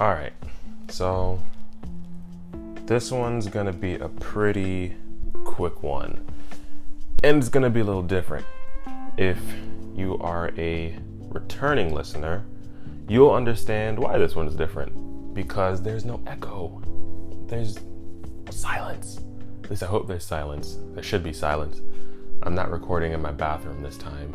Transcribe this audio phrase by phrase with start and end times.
[0.00, 0.32] All right,
[0.88, 1.40] so
[2.84, 4.96] this one's gonna be a pretty
[5.44, 6.20] quick one,
[7.22, 8.44] and it's gonna be a little different.
[9.16, 9.38] If
[9.94, 10.98] you are a
[11.28, 12.44] returning listener,
[13.08, 16.82] you'll understand why this one's different because there's no echo,
[17.46, 17.78] there's
[18.50, 19.20] silence.
[19.62, 20.76] At least I hope there's silence.
[20.94, 21.80] There should be silence.
[22.42, 24.32] I'm not recording in my bathroom this time.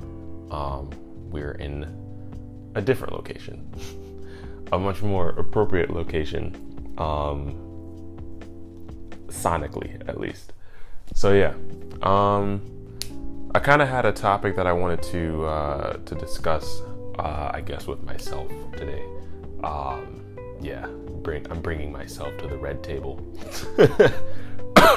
[0.52, 0.90] Um,
[1.30, 1.86] we're in
[2.76, 3.68] a different location,
[4.72, 6.56] a much more appropriate location,
[6.98, 7.56] um,
[9.28, 10.54] sonically at least.
[11.14, 11.54] So yeah,
[12.04, 12.62] um,
[13.56, 16.82] I kind of had a topic that I wanted to uh, to discuss,
[17.18, 19.04] uh, I guess, with myself today.
[19.64, 20.24] Um,
[20.62, 20.88] yeah,
[21.24, 23.20] bring, I'm bringing myself to the red table,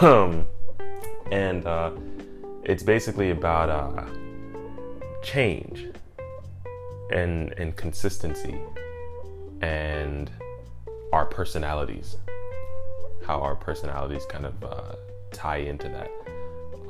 [1.33, 1.93] and uh,
[2.65, 4.05] it's basically about uh,
[5.23, 5.87] change
[7.11, 8.59] and and consistency
[9.63, 10.31] and
[11.13, 12.17] our personalities
[13.25, 14.97] how our personalities kind of uh,
[15.33, 16.11] tie into that.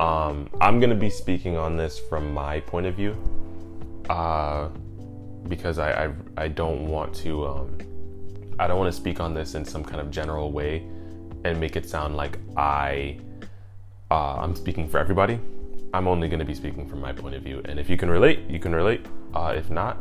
[0.02, 3.16] Um, i'm going to be speaking on this from my point of view
[4.08, 4.68] uh,
[5.48, 7.78] because I, I, I don't want to um,
[8.58, 10.86] i don't want to speak on this in some kind of general way
[11.44, 13.18] and make it sound like i
[14.10, 15.38] uh, i'm speaking for everybody.
[15.94, 17.60] I'm only going to be speaking from my point of view.
[17.66, 19.04] And if you can relate you can relate.
[19.34, 19.98] Uh, if not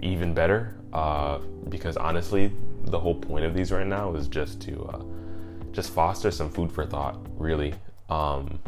[0.00, 2.52] even better uh, because honestly,
[2.84, 5.02] the whole point of these right now is just to uh,
[5.72, 7.74] just foster some food for thought, really.
[8.08, 8.58] Um,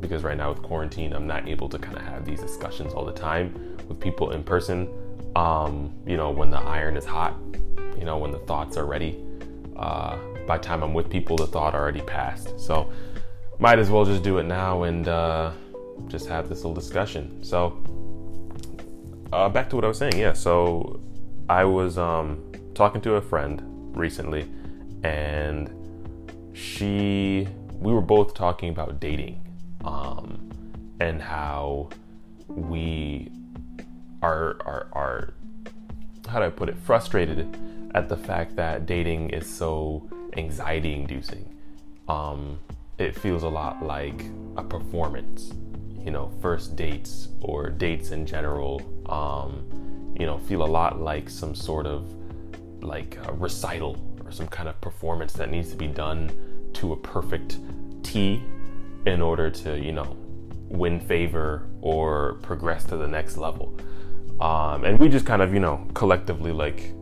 [0.00, 3.04] because right now with quarantine, I'm not able to kind of have these discussions all
[3.04, 4.88] the time with people in person.
[5.34, 7.34] Um, you know, when the iron is hot,
[7.98, 9.22] you know, when the thoughts are ready.
[9.76, 12.58] Uh, by the time I'm with people, the thought already passed.
[12.58, 12.90] So,
[13.58, 15.52] might as well just do it now and uh,
[16.08, 17.42] just have this little discussion.
[17.42, 17.82] So,
[19.32, 20.16] uh, back to what I was saying.
[20.16, 21.00] Yeah, so
[21.48, 22.42] I was um,
[22.74, 23.62] talking to a friend
[23.96, 24.50] recently,
[25.02, 25.70] and
[26.52, 27.46] she,
[27.78, 29.46] we were both talking about dating,
[29.84, 30.50] um,
[31.00, 31.90] and how
[32.48, 33.30] we
[34.22, 35.34] are are are
[36.28, 37.56] how do I put it frustrated
[37.94, 41.54] at the fact that dating is so anxiety inducing.
[42.08, 42.58] Um,
[42.98, 44.24] it feels a lot like
[44.56, 45.52] a performance
[46.06, 49.85] you know, first dates or dates in general, um,
[50.18, 52.12] you know, feel a lot like some sort of
[52.82, 56.30] like recital or some kind of performance that needs to be done
[56.74, 57.58] to a perfect
[58.02, 58.42] T
[59.06, 60.16] in order to, you know,
[60.68, 63.76] win favor or progress to the next level.
[64.40, 66.92] Um, and we just kind of, you know, collectively like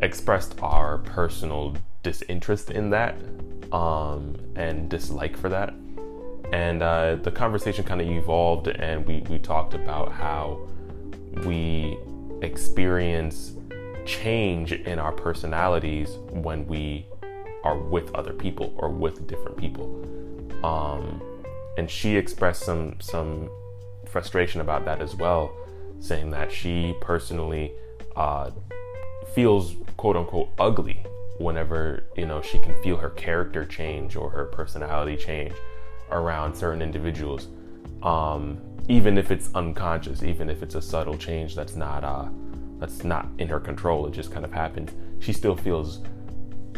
[0.00, 3.16] expressed our personal disinterest in that
[3.72, 5.74] um, and dislike for that
[6.52, 10.60] and uh, the conversation kind of evolved and we, we talked about how
[11.44, 11.96] we
[12.42, 13.52] experience
[14.04, 17.06] change in our personalities when we
[17.64, 20.04] are with other people or with different people.
[20.64, 21.22] Um,
[21.76, 23.50] and she expressed some some
[24.06, 25.54] frustration about that as well
[26.00, 27.72] saying that she personally
[28.16, 28.50] uh,
[29.34, 31.02] feels quote unquote ugly
[31.38, 35.54] whenever you know she can feel her character change or her personality change
[36.10, 37.48] around certain individuals,
[38.02, 42.28] um, even if it's unconscious, even if it's a subtle change that's not uh,
[42.78, 44.06] that's not in her control.
[44.06, 44.90] It just kind of happens.
[45.20, 46.00] She still feels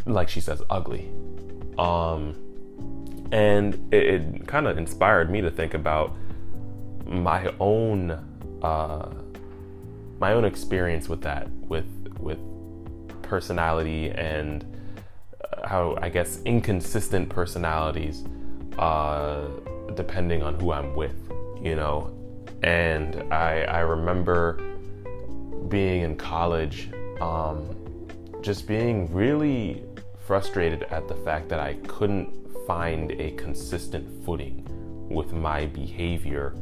[0.04, 1.08] like she says ugly,
[1.78, 2.34] um,
[3.30, 6.16] and it, it kind of inspired me to think about
[7.06, 8.10] my own
[8.62, 9.08] uh,
[10.18, 11.86] my own experience with that with
[12.18, 12.38] with
[13.22, 14.64] personality and
[15.42, 18.24] uh, how I guess inconsistent personalities
[18.78, 19.46] uh,
[19.94, 21.14] depending on who I'm with,
[21.62, 22.16] you know.
[22.62, 24.60] And I, I remember
[25.68, 26.90] being in college,
[27.20, 28.08] um,
[28.40, 29.84] just being really
[30.26, 34.66] frustrated at the fact that I couldn't find a consistent footing
[35.10, 36.54] with my behavior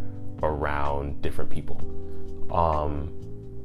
[0.43, 1.81] around different people.
[2.51, 3.13] Um,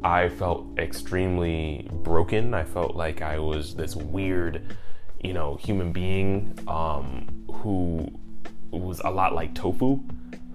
[0.03, 2.53] I felt extremely broken.
[2.53, 4.75] I felt like I was this weird,
[5.21, 8.11] you know, human being um, who
[8.71, 9.99] was a lot like Tofu,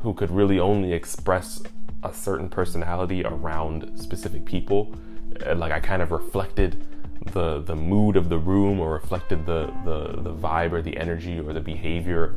[0.03, 1.63] who could really only express
[2.03, 4.95] a certain personality around specific people.
[5.55, 6.87] Like I kind of reflected
[7.33, 11.39] the the mood of the room or reflected the the the vibe or the energy
[11.39, 12.35] or the behavior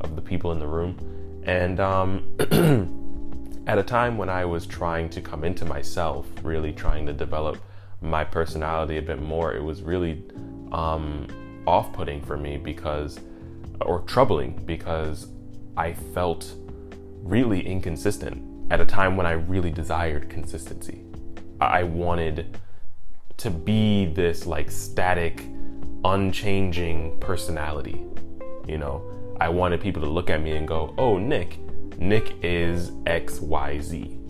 [0.00, 0.98] of the people in the room.
[1.44, 2.24] And um,
[3.66, 7.58] at a time when I was trying to come into myself, really trying to develop
[8.00, 10.22] my personality a bit more, it was really
[10.72, 11.26] um,
[11.66, 13.20] off-putting for me because
[13.80, 15.28] or troubling because
[15.76, 16.54] I felt
[17.24, 21.04] really inconsistent at a time when I really desired consistency.
[21.60, 22.58] I wanted
[23.38, 25.44] to be this like static,
[26.04, 28.04] unchanging personality.
[28.68, 29.02] You know,
[29.40, 31.58] I wanted people to look at me and go, "Oh, Nick,
[31.98, 34.20] Nick is XYZ."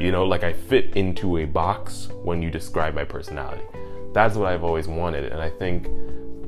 [0.00, 3.62] You know, like I fit into a box when you describe my personality.
[4.12, 5.86] That's what I've always wanted, and I think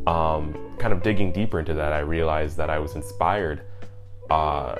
[0.06, 3.62] um, kind of digging deeper into that, I realized that I was inspired.
[4.31, 4.76] Uh,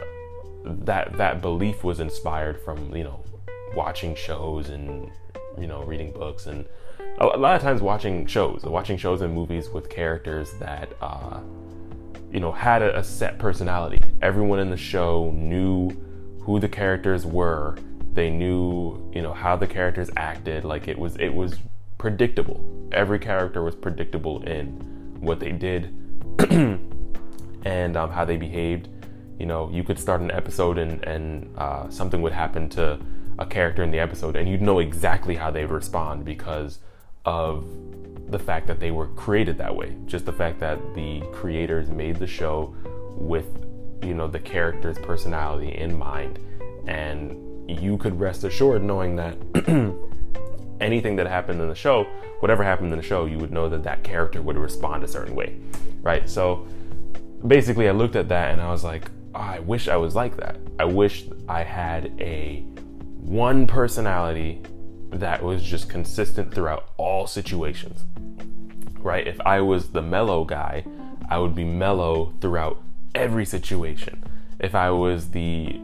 [0.65, 3.23] that that belief was inspired from you know
[3.75, 5.11] watching shows and
[5.59, 6.65] you know reading books and
[7.19, 11.41] a lot of times watching shows, watching shows and movies with characters that uh,
[12.31, 14.01] you know had a, a set personality.
[14.21, 15.91] Everyone in the show knew
[16.41, 17.77] who the characters were.
[18.13, 20.65] They knew you know how the characters acted.
[20.65, 21.57] Like it was it was
[21.99, 22.65] predictable.
[22.93, 24.69] Every character was predictable in
[25.21, 25.95] what they did
[27.65, 28.89] and um, how they behaved.
[29.39, 32.99] You know, you could start an episode and, and uh, something would happen to
[33.39, 36.79] a character in the episode, and you'd know exactly how they respond because
[37.25, 37.67] of
[38.31, 39.95] the fact that they were created that way.
[40.07, 42.75] Just the fact that the creators made the show
[43.17, 43.47] with,
[44.03, 46.39] you know, the character's personality in mind,
[46.87, 49.37] and you could rest assured knowing that
[50.81, 52.05] anything that happened in the show,
[52.41, 55.35] whatever happened in the show, you would know that that character would respond a certain
[55.35, 55.57] way,
[56.03, 56.29] right?
[56.29, 56.67] So
[57.47, 60.57] basically, I looked at that and I was like, I wish I was like that.
[60.79, 62.65] I wish I had a
[63.21, 64.63] one personality
[65.11, 68.05] that was just consistent throughout all situations,
[68.99, 69.27] right?
[69.27, 70.85] If I was the mellow guy,
[71.31, 72.83] I would be mellow throughout
[73.15, 74.23] every situation.
[74.59, 75.81] If I was the,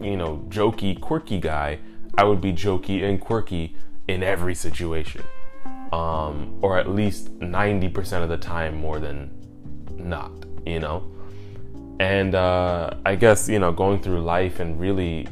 [0.00, 1.78] you know, jokey, quirky guy,
[2.16, 3.76] I would be jokey and quirky
[4.08, 5.22] in every situation,
[5.92, 9.30] um, or at least 90% of the time more than
[9.96, 10.32] not,
[10.66, 11.10] you know?
[12.00, 15.26] And uh, I guess, you know, going through life and really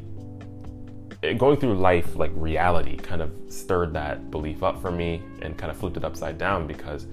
[1.23, 5.57] eh, going through life like reality kind of stirred that belief up for me and
[5.57, 7.07] kind of flipped it upside down because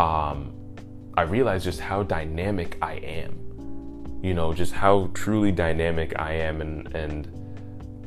[0.00, 0.52] um,
[1.16, 3.38] I realized just how dynamic I am.
[4.22, 7.28] You know, just how truly dynamic I am and, and,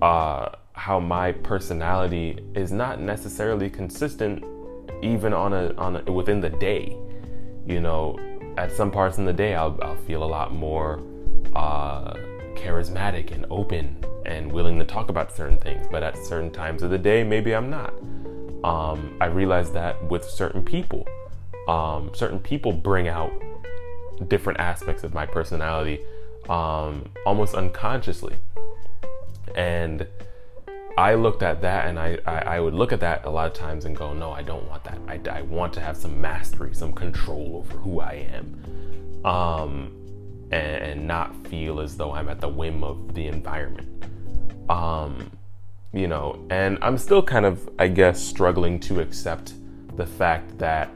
[0.02, 4.44] uh, how my personality is not necessarily consistent
[5.02, 6.98] even on a on a, within the day.
[7.66, 8.18] You know,
[8.58, 11.02] at some parts in the day, I'll, I'll feel a lot more
[11.56, 12.14] uh,
[12.56, 15.86] charismatic and open and willing to talk about certain things.
[15.92, 17.94] But at certain times of the day, maybe I'm not.
[18.64, 21.08] Um, I realize that with certain people,
[21.68, 23.32] um, certain people bring out
[24.28, 26.00] different aspects of my personality
[26.50, 28.36] um, almost unconsciously.
[29.56, 30.08] And
[30.98, 33.54] I looked at that and I, I, I, would look at that a lot of
[33.54, 34.98] times and go, no, I don't want that.
[35.08, 39.92] I, I want to have some mastery, some control over who I am, um,
[40.52, 44.06] and, and, not feel as though I'm at the whim of the environment.
[44.70, 45.32] Um,
[45.92, 49.54] you know, and I'm still kind of, I guess, struggling to accept
[49.98, 50.90] the fact that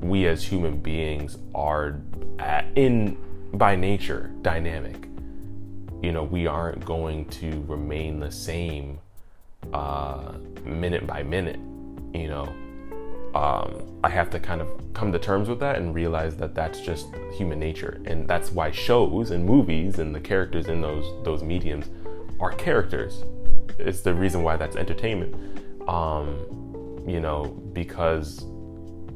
[0.00, 2.00] we as human beings are
[2.38, 3.18] at, in
[3.52, 5.08] by nature dynamic.
[6.02, 9.00] You know, we aren't going to remain the same
[9.72, 10.32] uh,
[10.64, 11.58] minute by minute,
[12.12, 12.52] you know,
[13.34, 16.80] um, I have to kind of come to terms with that and realize that that's
[16.80, 21.42] just human nature, and that's why shows and movies and the characters in those those
[21.42, 21.90] mediums
[22.38, 23.24] are characters.
[23.78, 25.34] It's the reason why that's entertainment.
[25.88, 28.44] Um, you know, because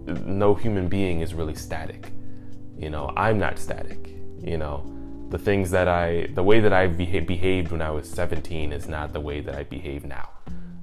[0.06, 2.12] no human being is really static.
[2.76, 4.14] You know, I'm not static.
[4.40, 4.84] You know,
[5.30, 8.88] the things that I, the way that I beha- behaved when I was 17 is
[8.88, 10.28] not the way that I behave now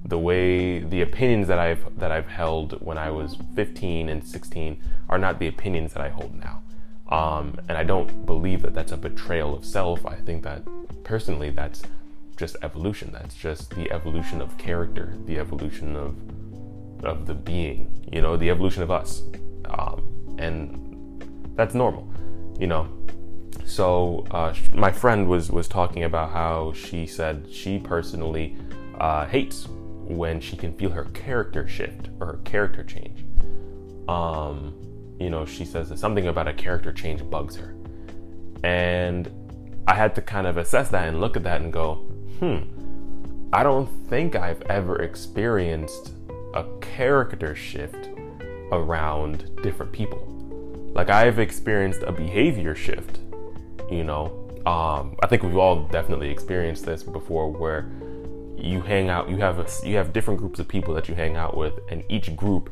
[0.06, 4.82] the way the opinions that I've that I've held when I was 15 and 16
[5.08, 6.62] are not the opinions that I hold now.
[7.08, 10.04] Um, and I don't believe that that's a betrayal of self.
[10.06, 10.62] I think that
[11.04, 11.82] personally, that's
[12.36, 13.10] just evolution.
[13.12, 16.16] That's just the evolution of character, the evolution of
[17.04, 17.90] of the being.
[18.12, 19.22] You know, the evolution of us,
[19.66, 22.08] um, and that's normal.
[22.60, 22.88] You know.
[23.66, 28.56] So uh, my friend was was talking about how she said she personally
[28.98, 33.24] uh, hates when she can feel her character shift or her character change.
[34.08, 34.72] Um,
[35.18, 37.74] you know, she says that something about a character change bugs her.
[38.62, 39.30] And
[39.88, 41.96] I had to kind of assess that and look at that and go,
[42.38, 42.58] hmm,
[43.52, 46.12] I don't think I've ever experienced
[46.54, 48.10] a character shift
[48.70, 50.24] around different people.
[50.94, 53.18] Like I've experienced a behavior shift,
[53.90, 54.42] you know.
[54.66, 57.88] Um, I think we've all definitely experienced this before where
[58.58, 61.36] you hang out you have a, you have different groups of people that you hang
[61.36, 62.70] out with and each group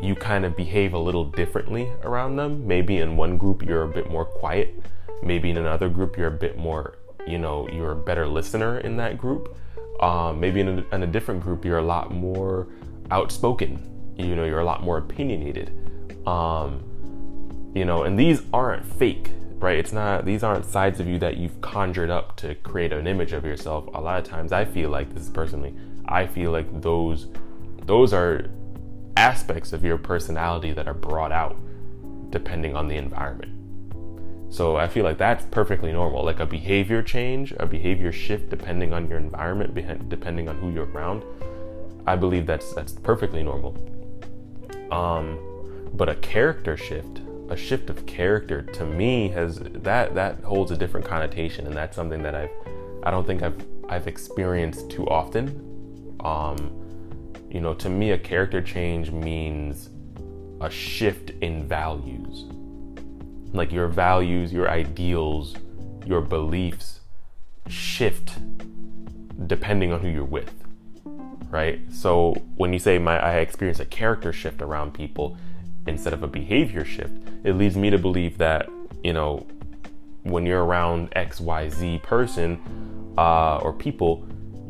[0.00, 2.66] you kind of behave a little differently around them.
[2.66, 4.82] Maybe in one group you're a bit more quiet.
[5.22, 8.96] Maybe in another group you're a bit more you know you're a better listener in
[8.96, 9.56] that group.
[10.00, 12.66] Um, maybe in a, in a different group you're a lot more
[13.10, 15.70] outspoken you know you're a lot more opinionated.
[16.26, 16.82] Um,
[17.74, 19.30] you know and these aren't fake
[19.62, 19.78] right?
[19.78, 23.32] It's not these aren't sides of you that you've conjured up to create an image
[23.32, 23.86] of yourself.
[23.94, 25.74] A lot of times i feel like this is personally
[26.06, 27.28] i feel like those
[27.86, 28.50] those are
[29.16, 31.56] aspects of your personality that are brought out
[32.30, 33.52] depending on the environment.
[34.52, 36.24] So i feel like that's perfectly normal.
[36.24, 40.86] Like a behavior change a behavior shift depending on your environment depending on who you're
[40.86, 41.24] around
[42.06, 43.76] i believe that's that's perfectly normal.
[44.90, 45.38] Um
[45.94, 47.20] but a character shift
[47.52, 51.94] a shift of character to me has that that holds a different connotation and that's
[51.94, 52.50] something that I've
[53.02, 56.16] I don't think I've I've experienced too often.
[56.20, 56.56] Um
[57.50, 59.90] you know to me a character change means
[60.62, 62.46] a shift in values.
[63.52, 65.54] Like your values your ideals
[66.06, 67.00] your beliefs
[67.68, 68.32] shift
[69.46, 70.52] depending on who you're with
[71.50, 71.80] right?
[71.92, 75.36] So when you say my I experience a character shift around people
[75.86, 77.12] instead of a behavior shift,
[77.44, 78.68] it leads me to believe that,
[79.02, 79.46] you know,
[80.22, 82.60] when you're around XYZ person
[83.18, 84.26] uh, or people,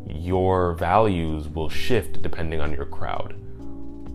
[0.07, 3.35] your values will shift depending on your crowd,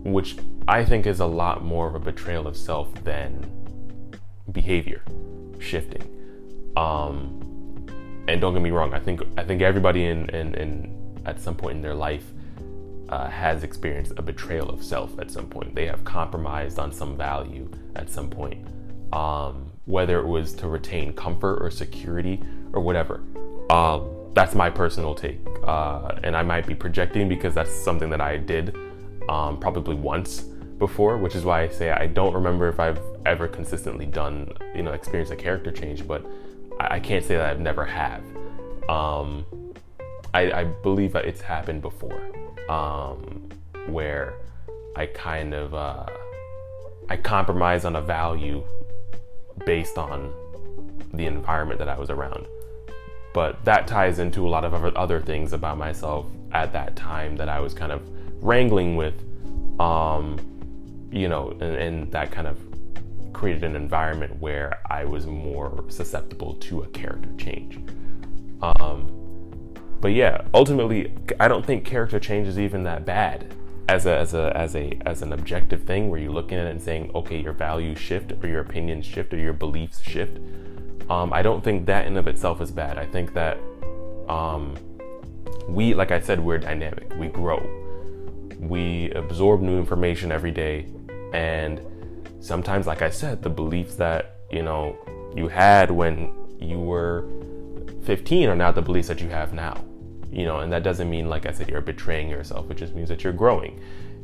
[0.04, 0.36] which
[0.66, 3.48] I think is a lot more of a betrayal of self than
[4.52, 5.02] behavior
[5.58, 6.02] shifting.
[6.76, 7.44] Um,
[8.28, 11.54] and don't get me wrong, I think I think everybody in, in, in at some
[11.54, 12.24] point in their life
[13.08, 15.74] uh, has experienced a betrayal of self at some point.
[15.74, 18.66] They have compromised on some value at some point,
[19.12, 23.22] um, whether it was to retain comfort or security or whatever.
[23.70, 28.20] Um, that's my personal take, uh, and I might be projecting because that's something that
[28.20, 28.76] I did
[29.28, 30.42] um, probably once
[30.78, 34.82] before, which is why I say I don't remember if I've ever consistently done, you
[34.82, 36.24] know, experienced a character change, but
[36.78, 38.22] I, I can't say that I've never have.
[38.88, 39.44] Um,
[40.32, 42.22] I, I believe that it's happened before
[42.68, 43.48] um,
[43.86, 44.34] where
[44.96, 46.06] I kind of uh,
[47.08, 48.62] I compromise on a value
[49.64, 50.32] based on
[51.12, 52.46] the environment that I was around.
[53.32, 57.48] But that ties into a lot of other things about myself at that time that
[57.48, 58.02] I was kind of
[58.42, 59.14] wrangling with,
[59.80, 60.38] um,
[61.12, 62.58] you know, and, and that kind of
[63.32, 67.78] created an environment where I was more susceptible to a character change.
[68.62, 69.17] Um,
[70.00, 73.54] but yeah, ultimately, I don't think character change is even that bad
[73.88, 76.70] as a as a as a as an objective thing where you're looking at it
[76.70, 80.38] and saying, okay, your values shift or your opinions shift or your beliefs shift.
[81.10, 82.98] Um, I don't think that in of itself is bad.
[82.98, 83.58] I think that
[84.28, 84.76] um,
[85.66, 87.14] we, like I said, we're dynamic.
[87.16, 87.58] We grow.
[88.58, 90.86] We absorb new information every day,
[91.32, 91.80] and
[92.40, 94.96] sometimes, like I said, the beliefs that you know
[95.34, 97.26] you had when you were
[98.04, 99.84] 15 are not the beliefs that you have now
[100.30, 103.08] you know and that doesn't mean like i said you're betraying yourself it just means
[103.08, 103.80] that you're growing.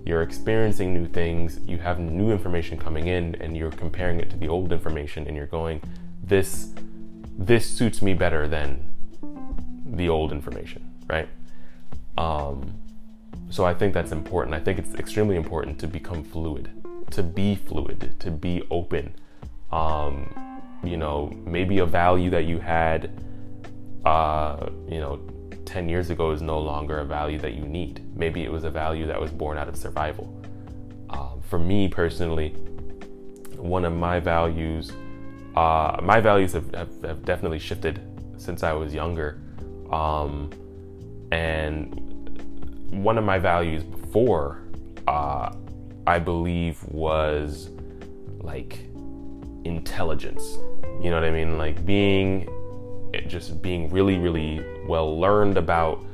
[0.07, 1.61] You're experiencing new things.
[1.67, 5.35] You have new information coming in and you're comparing it to the old information and
[5.35, 5.81] you're going
[6.23, 6.73] this
[7.39, 8.93] this suits me better than
[9.87, 11.29] the old information right?
[12.19, 12.75] Um,
[13.51, 14.55] so i think that's important.
[14.55, 16.71] I think it's extremely important to become fluid
[17.11, 19.15] to be fluid to be open.
[19.73, 20.33] Um,
[20.85, 23.11] you know maybe a value that you had
[24.05, 25.19] uh, you know
[25.64, 28.02] 10 years ago is no longer a value that you need.
[28.16, 30.33] Maybe it was a value that was born out of survival.
[31.11, 32.50] Um, for me personally,
[33.56, 34.92] one of my values,
[35.56, 38.00] uh, my values have, have, have, definitely shifted
[38.37, 39.40] since I was younger.
[39.90, 40.50] Um,
[41.30, 44.62] and one of my values before,
[45.06, 45.54] uh,
[46.06, 47.71] I believe, was
[48.40, 48.87] like
[49.64, 50.59] intelligence.
[51.00, 51.59] You know what I mean?
[51.59, 52.49] Like being
[53.26, 56.05] just being really, really well learned about,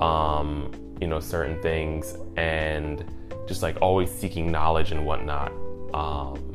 [0.00, 3.04] um, you know, certain things and
[3.46, 5.52] just like always seeking knowledge and whatnot.
[5.94, 6.54] Um,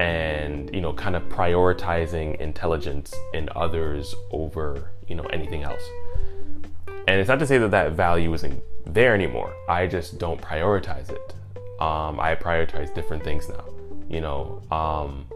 [0.00, 5.82] and, you know, kind of prioritizing intelligence in others over, you know, anything else.
[7.08, 9.54] And it's not to say that that value isn't there anymore.
[9.68, 11.34] I just don't prioritize it.
[11.80, 13.64] Um, I prioritize different things now.
[14.08, 15.26] You know, um,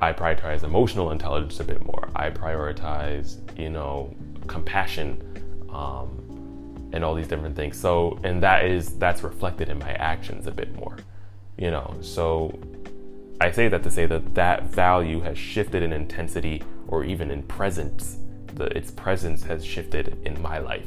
[0.00, 2.08] I prioritize emotional intelligence a bit more.
[2.14, 4.14] I prioritize, you know,
[4.48, 5.22] compassion,
[5.70, 7.78] um, and all these different things.
[7.78, 10.96] So, and that is that's reflected in my actions a bit more,
[11.56, 11.94] you know.
[12.00, 12.58] So,
[13.40, 17.42] I say that to say that that value has shifted in intensity or even in
[17.44, 18.18] presence.
[18.54, 20.86] The, its presence has shifted in my life,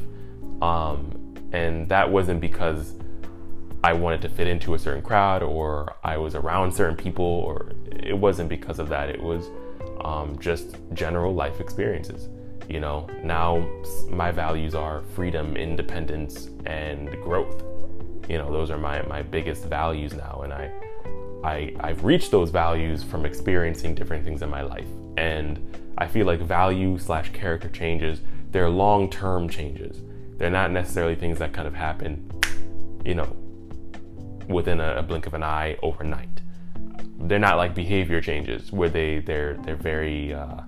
[0.62, 2.96] um, and that wasn't because
[3.84, 7.72] I wanted to fit into a certain crowd or I was around certain people, or
[7.92, 9.10] it wasn't because of that.
[9.10, 9.50] It was
[10.02, 12.30] um, just general life experiences.
[12.72, 13.68] You know, now
[14.10, 17.64] my values are freedom, independence, and growth.
[18.30, 20.72] You know, those are my my biggest values now, and I
[21.44, 24.88] I I've reached those values from experiencing different things in my life,
[25.18, 25.60] and
[25.98, 30.02] I feel like value slash character changes they're long term changes.
[30.38, 32.30] They're not necessarily things that kind of happen,
[33.06, 33.36] you know,
[34.48, 36.42] within a, a blink of an eye overnight.
[37.20, 40.62] They're not like behavior changes where they they're they're very uh,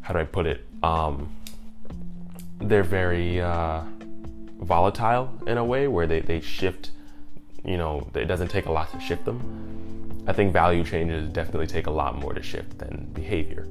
[0.00, 0.64] how do I put it?
[0.86, 1.28] Um,
[2.60, 3.82] they're very uh,
[4.60, 6.92] volatile in a way where they, they shift,
[7.64, 10.24] you know, it doesn't take a lot to shift them.
[10.28, 13.66] I think value changes definitely take a lot more to shift than behavior.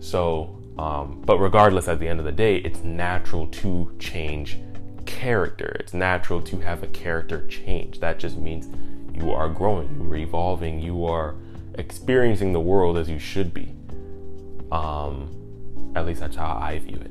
[0.00, 4.58] So, um, but regardless, at the end of the day, it's natural to change
[5.06, 5.76] character.
[5.80, 8.00] It's natural to have a character change.
[8.00, 8.68] That just means
[9.14, 11.36] you are growing, you are evolving, you are
[11.74, 13.74] experiencing the world as you should be.
[14.70, 15.39] Um,
[15.96, 17.10] at least that's how I view it.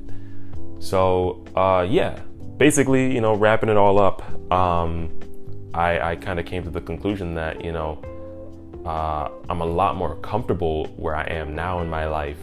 [0.80, 2.20] So, uh, yeah,
[2.58, 5.20] basically, you know, wrapping it all up, um,
[5.74, 8.02] I, I kind of came to the conclusion that, you know,
[8.86, 12.40] uh, I'm a lot more comfortable where I am now in my life.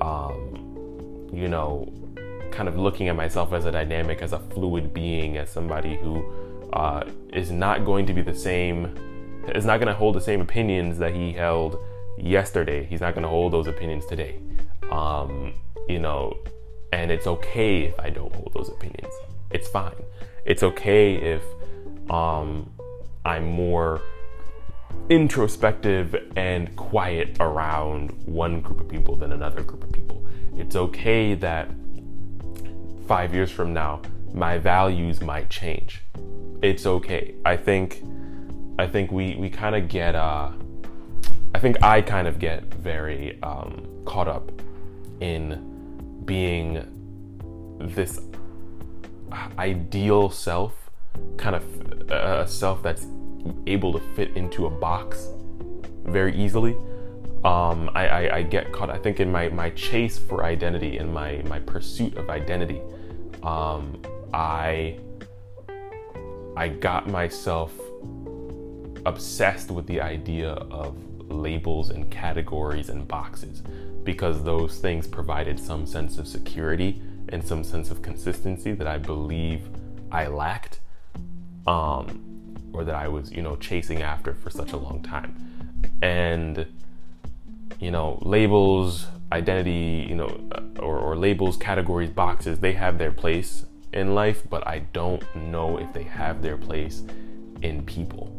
[0.00, 1.92] Um, you know,
[2.50, 6.24] kind of looking at myself as a dynamic, as a fluid being, as somebody who
[6.72, 8.94] uh, is not going to be the same,
[9.54, 11.78] is not going to hold the same opinions that he held
[12.18, 12.84] yesterday.
[12.84, 14.40] He's not going to hold those opinions today.
[14.90, 15.54] Um,
[15.88, 16.36] you know,
[16.92, 19.12] and it's okay if I don't hold those opinions.
[19.50, 19.94] It's fine.
[20.44, 21.42] It's okay if
[22.10, 22.70] um,
[23.24, 24.00] I'm more
[25.08, 30.24] introspective and quiet around one group of people than another group of people.
[30.56, 31.68] It's okay that
[33.06, 34.02] five years from now,
[34.32, 36.02] my values might change.
[36.62, 37.34] It's okay.
[37.44, 38.02] I think,
[38.78, 40.14] I think we we kind of get.
[40.14, 40.50] Uh,
[41.54, 44.50] I think I kind of get very um, caught up
[45.20, 46.92] in being
[47.80, 48.20] this
[49.58, 50.90] ideal self,
[51.36, 53.06] kind of a self that's
[53.66, 55.28] able to fit into a box
[56.04, 56.76] very easily.
[57.44, 61.12] Um, I, I, I, get caught, I think, in my, my chase for identity, in
[61.12, 62.80] my, my pursuit of identity.
[63.42, 64.02] Um,
[64.34, 64.98] I,
[66.56, 67.72] I got myself
[69.04, 70.96] obsessed with the idea of
[71.30, 73.62] labels and categories and boxes
[74.06, 78.96] because those things provided some sense of security and some sense of consistency that I
[78.96, 79.68] believe
[80.10, 80.80] I lacked,
[81.66, 82.22] um,
[82.72, 85.90] or that I was, you know, chasing after for such a long time.
[86.00, 86.66] And,
[87.80, 93.66] you know, labels, identity, you know, or, or labels, categories, boxes, they have their place
[93.92, 97.02] in life, but I don't know if they have their place
[97.62, 98.32] in people.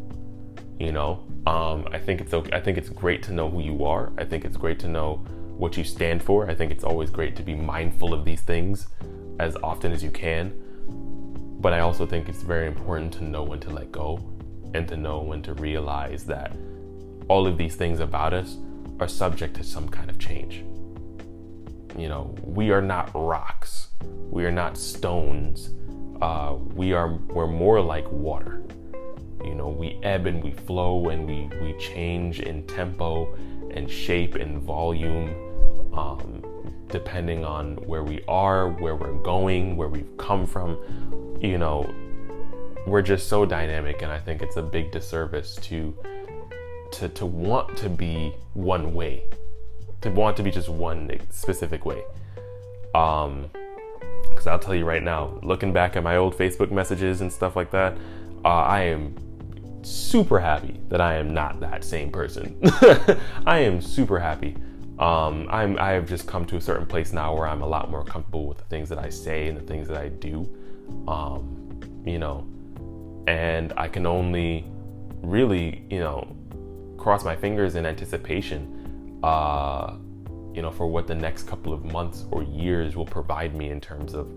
[0.79, 2.55] You know, um, I think it's okay.
[2.55, 4.11] I think it's great to know who you are.
[4.17, 5.25] I think it's great to know
[5.57, 6.49] what you stand for.
[6.49, 8.87] I think it's always great to be mindful of these things
[9.39, 10.53] as often as you can.
[11.59, 14.23] But I also think it's very important to know when to let go
[14.73, 16.55] and to know when to realize that
[17.27, 18.57] all of these things about us
[18.99, 20.63] are subject to some kind of change.
[21.97, 23.87] You know, we are not rocks,
[24.29, 25.71] we are not stones.
[26.21, 28.63] Uh, we are we're more like water.
[29.43, 33.35] You know, we ebb and we flow and we we change in tempo
[33.71, 35.46] and shape and volume
[35.97, 36.43] um,
[36.89, 40.77] depending on where we are, where we're going, where we've come from.
[41.41, 41.93] You know,
[42.85, 45.95] we're just so dynamic, and I think it's a big disservice to
[46.93, 49.23] to to want to be one way,
[50.01, 52.03] to want to be just one specific way.
[52.95, 53.49] Um,
[54.29, 57.55] because I'll tell you right now, looking back at my old Facebook messages and stuff
[57.55, 57.97] like that,
[58.45, 59.15] uh, I am
[59.83, 62.59] super happy that I am not that same person.
[63.45, 64.55] I am super happy
[64.99, 67.91] um, I'm, I have just come to a certain place now where I'm a lot
[67.91, 70.49] more comfortable with the things that I say and the things that I do.
[71.07, 72.47] Um, you know,
[73.27, 74.65] and I can only
[75.21, 76.35] really, you know,
[76.97, 79.97] cross my fingers in anticipation, uh,
[80.53, 83.79] you know, for what the next couple of months or years will provide me in
[83.79, 84.31] terms of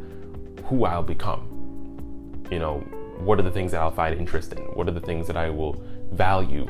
[0.66, 2.42] who I'll become.
[2.50, 2.78] You know,
[3.18, 4.58] what are the things that I'll find interesting?
[4.74, 6.66] What are the things that I will value,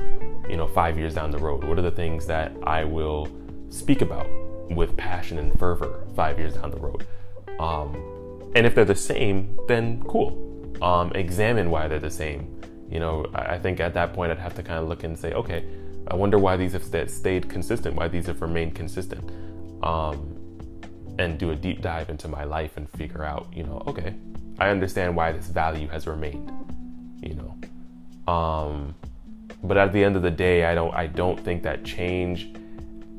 [0.48, 1.64] you know, five years down the road?
[1.64, 3.28] What are the things that I will
[3.70, 4.28] speak about
[4.70, 7.06] with passion and fervor five years down the road.
[7.58, 7.94] Um,
[8.54, 10.46] and if they're the same, then cool.
[10.82, 12.60] Um, examine why they're the same.
[12.90, 15.32] You know, I, think at that point I'd have to kind of look and say,
[15.32, 15.64] okay,
[16.08, 19.30] I wonder why these have stayed consistent, why these have remained consistent,
[19.84, 20.36] um,
[21.18, 24.14] and do a deep dive into my life and figure out, you know, okay,
[24.58, 26.50] I understand why this value has remained.
[27.22, 28.94] You know, um,
[29.62, 32.48] but at the end of the day, I don't, I don't think that change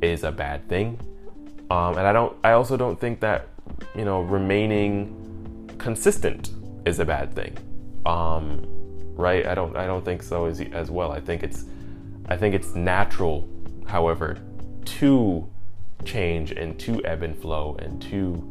[0.01, 0.99] is a bad thing.
[1.69, 2.35] Um, and I don't.
[2.43, 3.47] I also don't think that
[3.95, 6.51] you know remaining consistent
[6.85, 7.57] is a bad thing.
[8.05, 8.65] Um,
[9.15, 9.45] right?
[9.45, 11.11] I don't I don't think so as as well.
[11.11, 11.65] I think it's
[12.27, 13.47] I think it's natural,
[13.85, 14.37] however,
[14.85, 15.49] to
[16.05, 18.41] change and to ebb and flow and to,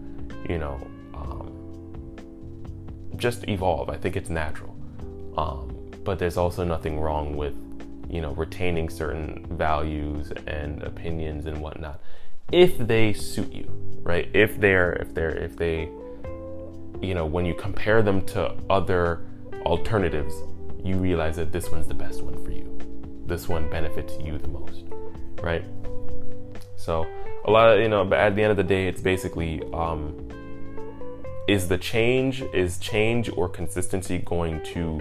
[0.49, 0.81] you know,
[1.15, 2.17] um,
[3.17, 3.91] just evolve.
[3.91, 4.77] I think it's natural.
[5.37, 7.55] Um, but there's also nothing wrong with,
[8.11, 12.01] you know, retaining certain values and opinions and whatnot
[12.53, 13.71] if they suit you,
[14.03, 14.29] right?
[14.35, 15.89] If they're, if they're, if they,
[17.01, 19.25] you know, when you compare them to other
[19.65, 20.35] alternatives,
[20.83, 22.79] you realize that this one's the best one for you.
[23.27, 24.85] This one benefits you the most,
[25.43, 25.65] right?
[26.77, 27.07] So,
[27.45, 30.29] a lot of, you know, but at the end of the day, it's basically, um,
[31.47, 35.01] is the change, is change or consistency going to,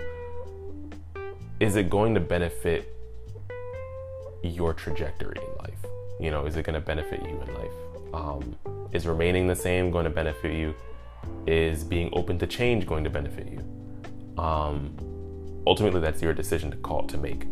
[1.60, 2.99] is it going to benefit
[4.44, 5.86] your trajectory in life?
[6.20, 7.72] You know, is it going to benefit you in life?
[8.14, 8.56] Um,
[8.92, 10.76] is remaining the same going to benefit you?
[11.46, 14.42] Is being open to change going to benefit you?
[14.42, 14.96] Um,
[15.68, 17.46] ultimately, that's your decision to call to make.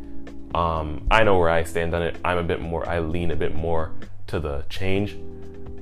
[0.55, 2.17] Um, I know where I stand on it.
[2.23, 2.87] I'm a bit more.
[2.87, 3.93] I lean a bit more
[4.27, 5.17] to the change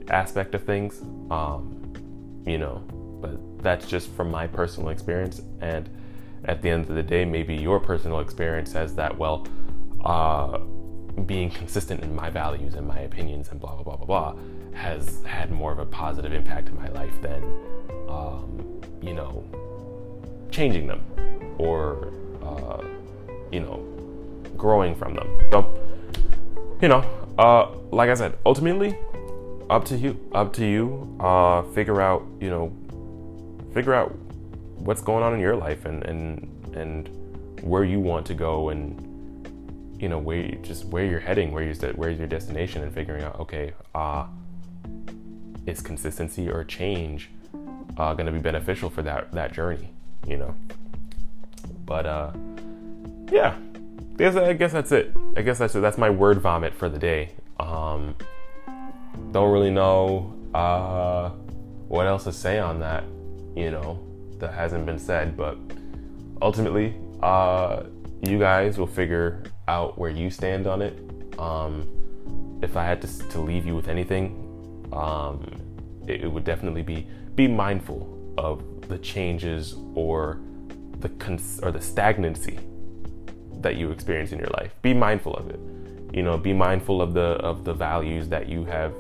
[0.09, 1.01] aspect of things.
[1.31, 1.93] Um,
[2.45, 2.83] you know,
[3.21, 5.41] but that's just from my personal experience.
[5.61, 5.89] And
[6.45, 9.47] at the end of the day, maybe your personal experience says that well,
[10.03, 10.59] uh,
[11.25, 14.35] being consistent in my values and my opinions and blah blah blah blah blah
[14.73, 17.43] has had more of a positive impact in my life than
[18.09, 19.43] um, you know
[20.51, 21.01] changing them
[21.57, 22.11] or
[22.43, 22.83] uh,
[23.51, 23.83] you know
[24.57, 25.27] growing from them.
[25.51, 25.79] So
[26.81, 27.03] you know,
[27.37, 28.97] uh, like I said, ultimately
[29.69, 30.19] up to you.
[30.33, 31.17] Up to you.
[31.19, 32.71] Uh, figure out you know
[33.73, 34.15] figure out
[34.75, 37.09] what's going on in your life and and and
[37.61, 39.14] where you want to go and
[40.05, 43.23] you know where you, just where you're heading, where you where's your destination, and figuring
[43.23, 44.27] out okay, uh,
[45.65, 47.31] is consistency or change
[47.97, 49.89] uh, going to be beneficial for that that journey,
[50.27, 50.53] you know?
[51.87, 52.31] But uh,
[53.31, 55.11] yeah, I guess, I guess that's it.
[55.35, 55.79] I guess that's it.
[55.79, 57.31] That's my word vomit for the day.
[57.59, 58.15] Um,
[59.31, 61.29] don't really know uh,
[61.87, 63.05] what else to say on that,
[63.55, 63.99] you know,
[64.37, 65.57] that hasn't been said, but
[66.43, 67.85] ultimately, uh,
[68.21, 70.97] you guys will figure out where you stand on it.
[71.39, 71.87] Um,
[72.61, 74.41] if I had to, to leave you with anything,
[74.93, 75.45] um,
[76.07, 80.39] it, it, would definitely be be mindful of the changes or
[80.99, 82.59] the cons- or the stagnancy
[83.61, 84.71] that you experience in your life.
[84.81, 85.59] Be mindful of it.
[86.13, 88.93] You know, be mindful of the of the values that you have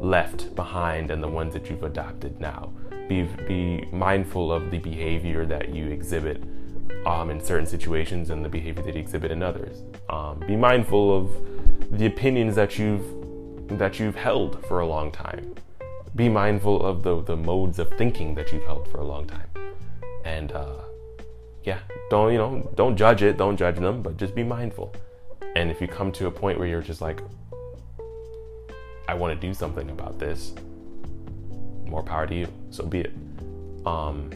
[0.00, 2.72] left behind and the ones that you've adopted now.
[3.08, 6.42] Be be mindful of the behavior that you exhibit
[7.06, 9.82] um, in certain situations and the behavior that you exhibit in others.
[10.08, 13.04] Um, be mindful of the opinions that you've
[13.78, 15.54] that you've held for a long time.
[16.16, 19.48] Be mindful of the the modes of thinking that you've held for a long time,
[20.24, 20.82] and uh,
[21.62, 21.78] yeah,
[22.10, 24.94] don't you know don't judge it, don't judge them, but just be mindful.
[25.56, 27.20] And if you come to a point where you're just like,
[29.06, 30.52] I want to do something about this,
[31.86, 32.48] more power to you.
[32.70, 33.12] So be it.
[33.86, 34.30] Um,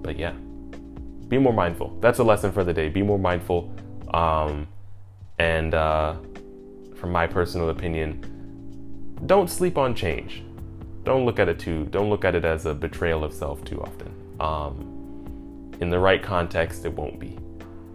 [0.00, 0.32] but yeah
[1.28, 1.96] be more mindful.
[2.00, 2.88] That's a lesson for the day.
[2.88, 3.72] Be more mindful.
[4.14, 4.66] Um,
[5.38, 6.16] and uh,
[6.96, 10.42] from my personal opinion, don't sleep on change.
[11.04, 11.84] Don't look at it too.
[11.86, 14.12] Don't look at it as a betrayal of self too often.
[14.40, 17.38] Um, in the right context, it won't be.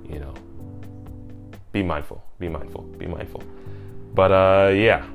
[0.09, 0.33] You know.
[1.71, 2.23] Be mindful.
[2.39, 2.83] Be mindful.
[2.83, 3.43] Be mindful.
[4.13, 5.05] But uh, yeah,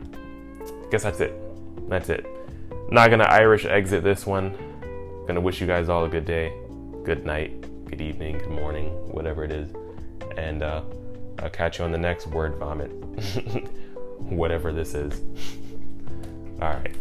[0.91, 1.33] guess that's it.
[1.89, 2.27] That's it.
[2.91, 4.57] Not gonna Irish exit this one.
[5.27, 6.53] Gonna wish you guys all a good day,
[7.05, 9.73] good night, good evening, good morning, whatever it is.
[10.37, 10.83] And uh,
[11.39, 12.91] I'll catch you on the next word vomit,
[14.19, 15.21] whatever this is.
[16.61, 16.95] All right.